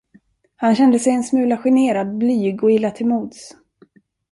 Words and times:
Han 0.55 0.75
kände 0.75 0.99
sig 0.99 1.13
en 1.13 1.23
smula 1.23 1.57
generad, 1.63 2.17
blyg 2.17 2.63
och 2.63 2.71
illa 2.71 2.91
till 2.91 3.07
mods. 3.07 3.55